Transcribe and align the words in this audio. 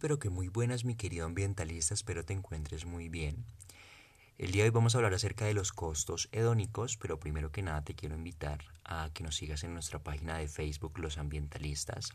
Pero 0.00 0.18
que 0.18 0.30
muy 0.30 0.48
buenas 0.48 0.84
mi 0.84 0.94
querido 0.94 1.26
ambientalista, 1.26 1.94
espero 1.94 2.24
te 2.24 2.32
encuentres 2.32 2.86
muy 2.86 3.08
bien. 3.08 3.44
El 4.38 4.52
día 4.52 4.62
de 4.62 4.68
hoy 4.68 4.74
vamos 4.74 4.94
a 4.94 4.98
hablar 4.98 5.14
acerca 5.14 5.44
de 5.44 5.54
los 5.54 5.72
costos 5.72 6.28
hedónicos, 6.32 6.96
pero 6.96 7.20
primero 7.20 7.52
que 7.52 7.62
nada 7.62 7.82
te 7.82 7.94
quiero 7.94 8.14
invitar 8.14 8.64
a 8.84 9.10
que 9.12 9.22
nos 9.22 9.36
sigas 9.36 9.64
en 9.64 9.74
nuestra 9.74 9.98
página 10.02 10.38
de 10.38 10.48
Facebook 10.48 10.98
Los 10.98 11.18
Ambientalistas. 11.18 12.10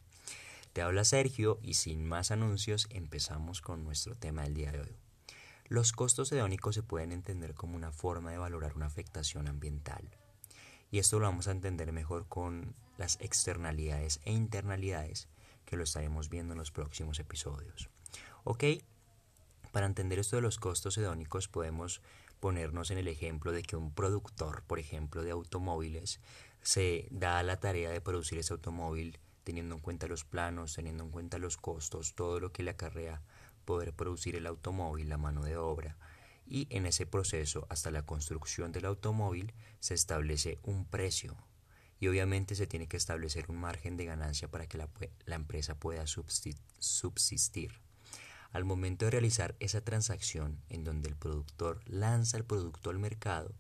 Te 0.74 0.82
habla 0.82 1.04
Sergio 1.04 1.60
y 1.62 1.76
sin 1.76 2.06
más 2.06 2.32
anuncios 2.32 2.88
empezamos 2.90 3.62
con 3.62 3.84
nuestro 3.84 4.16
tema 4.16 4.44
del 4.44 4.54
día 4.54 4.72
de 4.72 4.82
hoy. 4.82 4.96
Los 5.68 5.92
costos 5.92 6.32
hedónicos 6.32 6.76
se 6.76 6.84
pueden 6.84 7.12
entender 7.12 7.54
como 7.54 7.76
una 7.76 7.92
forma 7.92 8.32
de 8.32 8.38
valorar 8.38 8.76
una 8.76 8.86
afectación 8.86 9.48
ambiental. 9.48 10.10
Y 10.92 11.00
esto 11.00 11.20
lo 11.20 11.26
vamos 11.26 11.48
a 11.48 11.52
entender 11.52 11.92
mejor 11.92 12.28
con 12.28 12.76
las 12.98 13.20
externalidades 13.22 14.20
e 14.24 14.32
internalidades 14.32 15.28
que 15.68 15.78
lo 15.78 15.84
estaremos 15.84 16.30
viendo 16.30 16.54
en 16.54 16.60
los 16.60 16.72
próximos 16.72 17.20
episodios. 17.20 17.90
Ok, 18.44 18.64
para 19.72 19.86
entender 19.86 20.18
esto 20.18 20.38
de 20.38 20.42
los 20.42 20.58
costos 20.58 20.98
hedónicos 20.98 21.48
podemos 21.48 22.02
ponernos 22.40 22.90
en 22.90 22.98
el 22.98 23.08
ejemplo 23.08 23.52
de 23.52 23.62
que 23.62 23.76
un 23.76 23.94
productor, 23.94 24.64
por 24.64 24.80
ejemplo, 24.80 25.24
de 25.24 25.32
automóviles, 25.32 26.22
se 26.62 27.08
da 27.12 27.44
la 27.44 27.60
tarea 27.60 27.90
de 27.90 28.02
producir 28.02 28.40
ese 28.40 28.54
automóvil 28.54 29.20
teniendo 29.44 29.76
en 29.76 29.82
cuenta 29.82 30.08
los 30.08 30.24
planos, 30.24 30.74
teniendo 30.74 31.04
en 31.04 31.12
cuenta 31.12 31.38
los 31.38 31.58
costos, 31.58 32.16
todo 32.16 32.40
lo 32.40 32.52
que 32.52 32.64
le 32.64 32.72
acarrea 32.72 33.22
poder 33.66 33.94
producir 33.94 34.36
el 34.36 34.48
automóvil, 34.48 35.10
la 35.10 35.18
mano 35.18 35.44
de 35.44 35.58
obra. 35.58 35.98
Y 36.46 36.68
en 36.70 36.86
ese 36.86 37.06
proceso, 37.06 37.68
hasta 37.70 37.92
la 37.92 38.06
construcción 38.06 38.72
del 38.72 38.86
automóvil, 38.86 39.54
se 39.80 39.94
establece 39.94 40.60
un 40.64 40.86
precio, 40.86 41.36
y 42.00 42.08
obviamente 42.08 42.56
se 42.56 42.68
tiene 42.68 42.88
que 42.88 42.98
establecer 42.98 43.46
un 43.50 43.58
margen 43.58 43.98
de 43.98 44.06
ganancia 44.06 44.48
para 44.50 44.68
que 44.68 44.78
la, 44.78 45.36
empresa 45.36 45.76
pueda 45.76 46.06
subsistir. 46.08 47.72
Al 48.52 48.66
momento 48.66 49.06
de 49.06 49.12
realizar 49.12 49.56
esa 49.60 49.82
transacción 49.82 50.62
en 50.70 50.84
donde 50.84 51.10
el 51.10 51.16
productor 51.16 51.82
lanza 51.86 52.38
el 52.38 52.46
producto 52.46 52.90
al 52.90 53.00
mercado, 53.00 53.54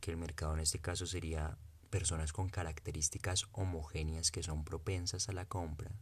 que 0.00 0.10
el 0.10 0.16
mercado 0.16 0.54
en 0.54 0.60
este 0.60 0.80
caso 0.80 1.06
sería 1.06 1.58
personas 1.90 2.32
con 2.32 2.48
características 2.48 3.46
homogéneas 3.52 4.30
que 4.30 4.42
son 4.42 4.64
propensas 4.64 5.28
a 5.28 5.32
la 5.32 5.44
compra, 5.44 5.92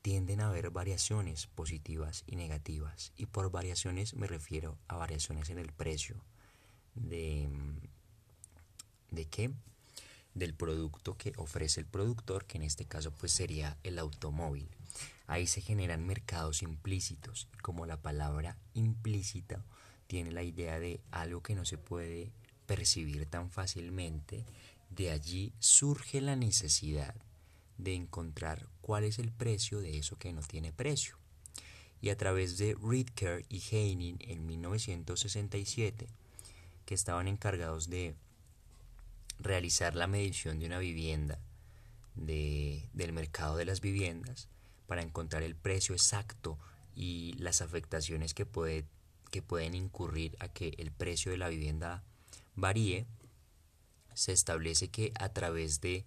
tienden 0.00 0.40
a 0.40 0.48
haber 0.48 0.70
variaciones 0.70 1.48
positivas 1.48 2.22
y 2.28 2.36
negativas. 2.36 3.12
Y 3.16 3.26
por 3.26 3.50
variaciones 3.50 4.14
me 4.14 4.28
refiero 4.28 4.78
a 4.86 4.96
variaciones 4.96 5.50
en 5.50 5.58
el 5.58 5.72
precio 5.72 6.24
de... 6.94 7.48
¿De 9.10 9.24
qué? 9.26 9.50
Del 10.36 10.54
producto 10.54 11.16
que 11.16 11.32
ofrece 11.36 11.80
el 11.80 11.86
productor, 11.86 12.44
que 12.44 12.58
en 12.58 12.62
este 12.62 12.84
caso 12.84 13.10
pues 13.10 13.32
sería 13.32 13.76
el 13.82 13.98
automóvil. 13.98 14.68
Ahí 15.26 15.46
se 15.46 15.62
generan 15.62 16.06
mercados 16.06 16.62
implícitos, 16.62 17.48
como 17.62 17.86
la 17.86 17.96
palabra 17.96 18.56
implícita 18.74 19.64
tiene 20.06 20.30
la 20.30 20.42
idea 20.42 20.78
de 20.78 21.00
algo 21.10 21.42
que 21.42 21.54
no 21.54 21.64
se 21.64 21.78
puede 21.78 22.30
percibir 22.66 23.26
tan 23.26 23.50
fácilmente, 23.50 24.44
de 24.90 25.10
allí 25.10 25.52
surge 25.58 26.20
la 26.20 26.36
necesidad 26.36 27.14
de 27.78 27.94
encontrar 27.94 28.68
cuál 28.82 29.04
es 29.04 29.18
el 29.18 29.32
precio 29.32 29.80
de 29.80 29.98
eso 29.98 30.16
que 30.18 30.32
no 30.32 30.42
tiene 30.42 30.72
precio. 30.72 31.16
Y 32.00 32.10
a 32.10 32.16
través 32.16 32.58
de 32.58 32.76
Ridker 32.80 33.44
y 33.48 33.62
Heining 33.70 34.18
en 34.20 34.46
1967, 34.46 36.06
que 36.84 36.94
estaban 36.94 37.26
encargados 37.26 37.88
de 37.88 38.14
realizar 39.38 39.94
la 39.94 40.06
medición 40.06 40.58
de 40.58 40.66
una 40.66 40.78
vivienda 40.78 41.38
de, 42.14 42.88
del 42.92 43.12
mercado 43.12 43.56
de 43.56 43.64
las 43.64 43.80
viviendas 43.80 44.48
para 44.86 45.02
encontrar 45.02 45.42
el 45.42 45.54
precio 45.54 45.94
exacto 45.94 46.58
y 46.94 47.34
las 47.38 47.60
afectaciones 47.60 48.34
que, 48.34 48.46
puede, 48.46 48.84
que 49.30 49.42
pueden 49.42 49.74
incurrir 49.74 50.36
a 50.40 50.48
que 50.48 50.74
el 50.78 50.90
precio 50.90 51.30
de 51.30 51.38
la 51.38 51.48
vivienda 51.48 52.02
varíe, 52.54 53.06
se 54.14 54.32
establece 54.32 54.88
que 54.88 55.12
a 55.20 55.28
través 55.28 55.82
de 55.82 56.06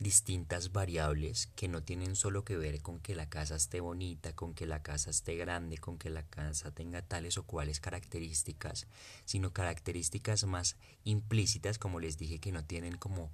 distintas 0.00 0.72
variables 0.72 1.48
que 1.54 1.68
no 1.68 1.82
tienen 1.82 2.16
solo 2.16 2.44
que 2.44 2.56
ver 2.56 2.82
con 2.82 2.98
que 2.98 3.14
la 3.14 3.28
casa 3.28 3.54
esté 3.54 3.80
bonita, 3.80 4.34
con 4.34 4.54
que 4.54 4.66
la 4.66 4.82
casa 4.82 5.10
esté 5.10 5.36
grande, 5.36 5.78
con 5.78 5.98
que 5.98 6.10
la 6.10 6.24
casa 6.24 6.72
tenga 6.72 7.02
tales 7.02 7.38
o 7.38 7.44
cuales 7.44 7.80
características, 7.80 8.86
sino 9.24 9.52
características 9.52 10.44
más 10.44 10.76
implícitas, 11.04 11.78
como 11.78 12.00
les 12.00 12.18
dije, 12.18 12.40
que 12.40 12.52
no 12.52 12.64
tienen 12.64 12.96
como 12.96 13.30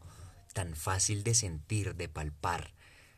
tan 0.52 0.74
fácil 0.74 1.24
de 1.24 1.34
sentir, 1.34 1.94
de 1.94 2.08
palpar 2.08 2.74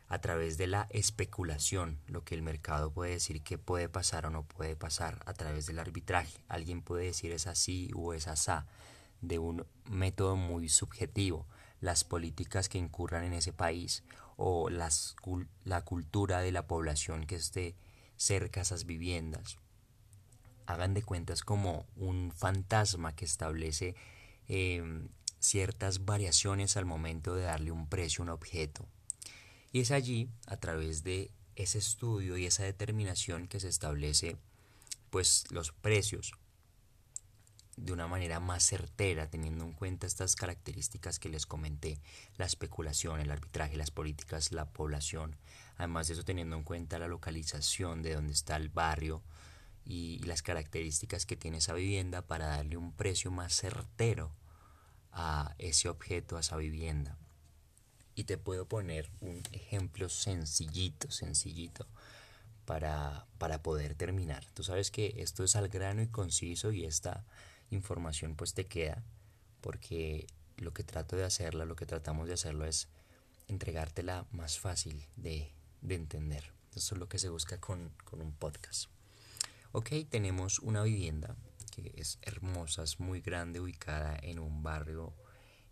a 0.08 0.20
través 0.20 0.58
de 0.58 0.66
la 0.66 0.86
especulación, 0.90 1.98
lo 2.06 2.22
que 2.22 2.34
el 2.34 2.42
mercado 2.42 2.92
puede 2.92 3.12
decir 3.12 3.42
que 3.42 3.56
puede 3.58 3.88
pasar 3.88 4.26
o 4.26 4.30
no 4.30 4.44
puede 4.44 4.76
pasar 4.76 5.22
a 5.24 5.32
través 5.32 5.66
del 5.66 5.78
arbitraje. 5.78 6.38
Alguien 6.48 6.82
puede 6.82 7.06
decir 7.06 7.32
es 7.32 7.46
así 7.46 7.90
o 7.94 8.12
es 8.12 8.28
asá, 8.28 8.66
de 9.22 9.38
un 9.38 9.66
método 9.88 10.36
muy 10.36 10.68
subjetivo 10.68 11.46
las 11.82 12.04
políticas 12.04 12.68
que 12.68 12.78
incurran 12.78 13.24
en 13.24 13.34
ese 13.34 13.52
país 13.52 14.04
o 14.36 14.70
las, 14.70 15.16
la 15.64 15.84
cultura 15.84 16.40
de 16.40 16.52
la 16.52 16.66
población 16.66 17.26
que 17.26 17.34
esté 17.34 17.74
cerca 18.16 18.60
a 18.60 18.62
esas 18.62 18.86
viviendas. 18.86 19.58
Hagan 20.64 20.94
de 20.94 21.02
cuentas 21.02 21.42
como 21.42 21.86
un 21.96 22.32
fantasma 22.32 23.14
que 23.16 23.24
establece 23.24 23.96
em, 24.46 25.08
ciertas 25.40 26.04
variaciones 26.04 26.76
al 26.76 26.86
momento 26.86 27.34
de 27.34 27.42
darle 27.42 27.72
un 27.72 27.88
precio 27.88 28.22
a 28.22 28.26
un 28.26 28.30
objeto. 28.30 28.86
Y 29.72 29.80
es 29.80 29.90
allí, 29.90 30.30
a 30.46 30.58
través 30.58 31.02
de 31.02 31.32
ese 31.56 31.78
estudio 31.78 32.36
y 32.36 32.46
esa 32.46 32.62
determinación 32.62 33.48
que 33.48 33.58
se 33.58 33.68
establece 33.68 34.36
pues 35.10 35.44
los 35.50 35.72
precios 35.72 36.32
de 37.76 37.92
una 37.92 38.06
manera 38.06 38.38
más 38.38 38.64
certera, 38.64 39.30
teniendo 39.30 39.64
en 39.64 39.72
cuenta 39.72 40.06
estas 40.06 40.36
características 40.36 41.18
que 41.18 41.28
les 41.28 41.46
comenté, 41.46 41.98
la 42.36 42.44
especulación, 42.44 43.20
el 43.20 43.30
arbitraje, 43.30 43.76
las 43.76 43.90
políticas, 43.90 44.52
la 44.52 44.66
población, 44.66 45.36
además 45.76 46.08
de 46.08 46.14
eso 46.14 46.24
teniendo 46.24 46.56
en 46.56 46.64
cuenta 46.64 46.98
la 46.98 47.08
localización 47.08 48.02
de 48.02 48.14
donde 48.14 48.34
está 48.34 48.56
el 48.56 48.68
barrio 48.68 49.22
y, 49.84 50.18
las 50.20 50.42
características 50.42 51.26
que 51.26 51.36
tiene 51.36 51.58
esa 51.58 51.72
vivienda 51.72 52.22
para 52.22 52.46
darle 52.46 52.76
un 52.76 52.92
precio 52.92 53.30
más 53.30 53.54
certero 53.54 54.32
a 55.10 55.54
ese 55.58 55.88
objeto, 55.88 56.36
a 56.36 56.40
esa 56.40 56.56
vivienda. 56.56 57.16
Y 58.14 58.24
te 58.24 58.36
puedo 58.36 58.66
poner 58.66 59.10
un 59.20 59.42
ejemplo 59.52 60.08
sencillito, 60.10 61.10
sencillito, 61.10 61.86
para, 62.66 63.26
para 63.38 63.62
poder 63.62 63.94
terminar. 63.94 64.44
Tú 64.54 64.62
sabes 64.62 64.90
que 64.90 65.14
esto 65.16 65.42
es 65.42 65.56
al 65.56 65.68
grano 65.68 66.02
y 66.02 66.08
conciso 66.08 66.70
y 66.72 66.84
esta 66.84 67.24
información 67.74 68.36
pues 68.36 68.54
te 68.54 68.66
queda 68.66 69.02
porque 69.60 70.26
lo 70.56 70.72
que 70.72 70.84
trato 70.84 71.16
de 71.16 71.24
hacerla, 71.24 71.64
lo 71.64 71.76
que 71.76 71.86
tratamos 71.86 72.28
de 72.28 72.34
hacerlo 72.34 72.64
es 72.64 72.88
entregártela 73.48 74.26
más 74.30 74.58
fácil 74.58 75.06
de, 75.16 75.52
entender. 75.88 76.52
Eso 76.74 76.94
es 76.94 76.98
lo 76.98 77.08
que 77.08 77.18
se 77.18 77.28
busca 77.28 77.60
con, 77.60 77.92
con 78.04 78.20
un 78.20 78.32
podcast. 78.32 78.90
Ok, 79.72 79.90
tenemos 80.10 80.58
una 80.60 80.82
vivienda 80.82 81.36
que 81.70 81.92
es 81.96 82.18
hermosa, 82.22 82.82
es 82.82 83.00
muy 83.00 83.20
grande, 83.20 83.60
ubicada 83.60 84.18
en 84.22 84.38
un 84.38 84.62
barrio, 84.62 85.14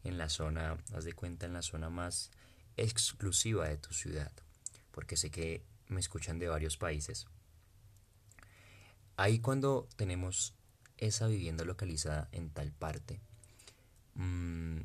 en 0.03 0.19
la 0.19 0.29
zona, 0.29 0.79
haz 0.95 1.05
de 1.05 1.13
cuenta, 1.13 1.47
en 1.47 1.53
la 1.53 1.63
zona 1.63 1.91
más 1.91 2.31
exclusiva 2.77 3.69
de 3.69 3.77
tu 3.77 3.93
ciudad, 3.93 4.33
porque 4.91 5.17
sé 5.17 5.31
que 5.31 5.63
me 5.89 6.01
escuchan 6.01 6.39
de 6.39 6.49
varios 6.49 6.77
países. 6.77 7.27
Ahí 9.17 9.41
cuando 9.41 9.87
tenemos 9.97 10.55
esa 11.01 11.27
vivienda 11.27 11.65
localizada 11.65 12.29
en 12.33 12.51
tal 12.51 12.73
parte, 12.73 13.21
mm, 14.15 14.81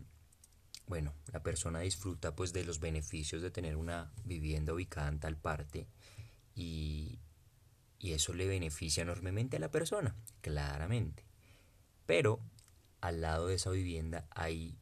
bueno, 0.87 1.13
la 1.31 1.41
persona 1.41 1.79
disfruta 1.79 2.35
pues 2.35 2.53
de 2.53 2.63
los 2.63 2.79
beneficios 2.79 3.41
de 3.41 3.51
tener 3.51 3.75
una 3.75 4.12
vivienda 4.23 4.73
ubicada 4.73 5.09
en 5.09 5.19
tal 5.19 5.35
parte 5.35 5.88
y, 6.56 7.19
y 8.00 8.13
eso 8.13 8.33
le 8.33 8.47
beneficia 8.47 9.03
enormemente 9.03 9.57
a 9.57 9.59
la 9.59 9.71
persona, 9.71 10.15
claramente. 10.41 11.23
Pero 12.06 12.39
al 13.01 13.21
lado 13.21 13.47
de 13.47 13.56
esa 13.56 13.71
vivienda 13.71 14.27
hay 14.31 14.77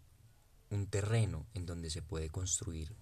un 0.70 0.88
terreno 0.88 1.46
en 1.54 1.66
donde 1.66 1.90
se 1.90 2.02
puede 2.02 2.30
construir 2.30 2.96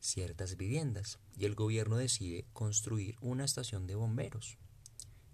ciertas 0.00 0.56
viviendas 0.56 1.18
y 1.36 1.44
el 1.44 1.54
gobierno 1.54 1.96
decide 1.96 2.46
construir 2.52 3.16
una 3.20 3.44
estación 3.44 3.86
de 3.86 3.94
bomberos. 3.94 4.58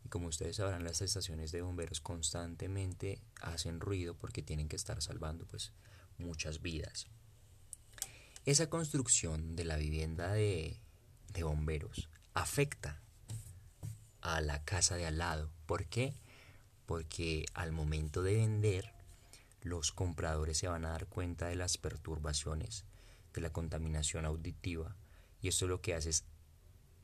Y 0.07 0.09
como 0.09 0.29
ustedes 0.29 0.55
sabrán, 0.55 0.85
las 0.85 1.03
estaciones 1.03 1.51
de 1.51 1.63
bomberos 1.63 2.01
constantemente 2.01 3.19
hacen 3.41 3.81
ruido 3.81 4.15
porque 4.15 4.41
tienen 4.41 4.69
que 4.69 4.77
estar 4.77 5.03
salvando 5.03 5.47
pues 5.47 5.73
muchas 6.17 6.63
vidas. 6.63 7.09
Esa 8.45 8.71
construcción 8.71 9.57
de 9.57 9.65
la 9.65 9.77
vivienda 9.77 10.31
de, 10.31 10.79
de 11.33 11.43
bomberos 11.43 12.09
afecta 12.35 13.01
a 14.21 14.41
la 14.41 14.63
casa 14.63 14.95
de 14.95 15.07
al 15.07 15.19
lado. 15.19 15.51
¿Por 15.67 15.87
qué? 15.87 16.15
Porque 16.87 17.45
al 17.53 17.73
momento 17.73 18.23
de 18.23 18.37
vender, 18.37 18.93
los 19.63 19.91
compradores 19.91 20.57
se 20.57 20.69
van 20.69 20.85
a 20.85 20.91
dar 20.91 21.09
cuenta 21.09 21.49
de 21.49 21.57
las 21.57 21.79
perturbaciones, 21.79 22.85
de 23.35 23.41
la 23.41 23.51
contaminación 23.51 24.25
auditiva, 24.25 24.95
y 25.43 25.49
esto 25.49 25.67
lo 25.67 25.81
que 25.81 25.95
hace 25.95 26.11
es 26.11 26.25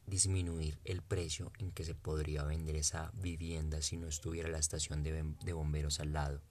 disminuir 0.07 0.79
el 0.85 1.03
precio 1.03 1.53
en 1.59 1.71
que 1.71 1.85
se 1.85 1.95
podría 1.95 2.45
vender 2.45 2.77
esa 2.77 3.11
vivienda 3.15 3.83
si 3.83 3.97
no 3.97 4.09
estuviera 4.09 4.49
la 4.49 4.59
estación 4.59 5.03
de, 5.03 5.53
bomberos 5.53 6.01
al 6.01 6.13
lado. 6.13 6.43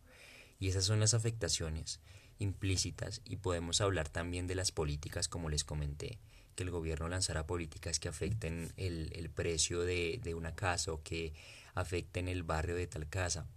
Y 0.60 0.70
esas 0.70 0.86
son 0.86 1.00
las 1.00 1.14
afectaciones 1.14 2.00
implícitas 2.40 3.22
y 3.26 3.38
podemos 3.38 3.82
hablar 3.82 4.10
también 4.10 4.48
de 4.48 4.56
las 4.56 4.72
políticas 4.72 5.28
como 5.28 5.50
les 5.50 5.64
comenté 5.64 6.20
que 6.56 6.64
el 6.64 6.72
gobierno 6.72 7.08
lanzara 7.08 7.46
políticas 7.46 8.00
que 8.00 8.10
afecten 8.10 8.74
el, 8.78 9.30
precio 9.30 9.82
de, 9.82 10.20
de, 10.24 10.34
una 10.34 10.56
casa 10.56 10.92
o 10.92 11.04
que 11.04 11.34
afecten 11.76 12.28
el 12.28 12.44
barrio 12.44 12.76
de 12.76 12.88
tal 12.88 13.08
casa 13.08 13.48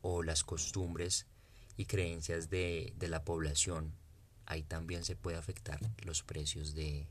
o 0.00 0.22
las 0.22 0.44
costumbres 0.44 1.26
y 1.76 1.86
creencias 1.86 2.50
de, 2.50 2.94
de 2.96 3.08
la 3.08 3.24
población 3.24 3.92
ahí 4.48 4.62
también 4.62 5.04
se 5.04 5.14
puede 5.14 5.36
afectar 5.36 5.78
los 6.04 6.22
precios 6.22 6.74
de, 6.74 7.06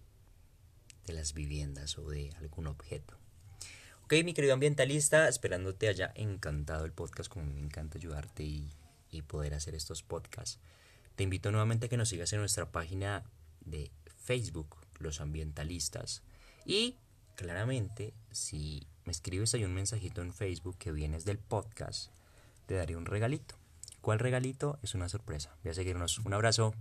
de 1.07 1.13
las 1.13 1.33
viviendas 1.33 1.97
o 1.97 2.07
de 2.07 2.29
algún 2.37 2.67
objeto. 2.67 3.15
Ok, 4.03 4.13
mi 4.23 4.33
querido 4.33 4.53
ambientalista, 4.53 5.27
esperando 5.27 5.73
te 5.73 5.87
haya 5.87 6.11
encantado 6.15 6.85
el 6.85 6.91
podcast, 6.91 7.29
como 7.29 7.45
me 7.45 7.59
encanta 7.59 7.97
ayudarte 7.97 8.43
y, 8.43 8.69
y 9.09 9.23
poder 9.23 9.55
hacer 9.55 9.73
estos 9.73 10.03
podcasts. 10.03 10.59
Te 11.15 11.23
invito 11.23 11.51
nuevamente 11.51 11.87
a 11.87 11.89
que 11.89 11.97
nos 11.97 12.09
sigas 12.09 12.31
en 12.33 12.39
nuestra 12.39 12.71
página 12.71 13.23
de 13.61 13.91
Facebook, 14.23 14.77
Los 14.99 15.19
Ambientalistas. 15.19 16.21
Y 16.63 16.95
claramente, 17.35 18.13
si 18.31 18.87
me 19.05 19.11
escribes 19.11 19.53
ahí 19.53 19.63
un 19.63 19.73
mensajito 19.73 20.21
en 20.21 20.33
Facebook 20.33 20.77
que 20.77 20.91
vienes 20.91 21.25
del 21.25 21.39
podcast, 21.39 22.11
te 22.65 22.75
daré 22.75 22.95
un 22.95 23.05
regalito. 23.05 23.55
¿Cuál 24.01 24.19
regalito? 24.19 24.79
Es 24.83 24.95
una 24.95 25.09
sorpresa. 25.09 25.55
Voy 25.63 25.71
a 25.71 25.73
seguirnos. 25.73 26.19
Un 26.19 26.33
abrazo. 26.33 26.73